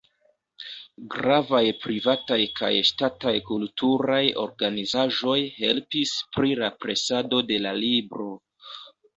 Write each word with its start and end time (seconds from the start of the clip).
Gravaj 1.15 1.59
privataj 1.83 2.37
kaj 2.59 2.71
ŝtataj 2.91 3.33
kulturaj 3.51 4.23
organizaĵoj 4.45 5.37
helpis 5.59 6.15
pri 6.39 6.59
la 6.65 6.73
presado 6.87 7.47
de 7.53 7.61
la 7.69 7.79
libro. 7.85 8.33